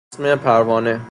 [0.13, 0.99] تسمه پروانه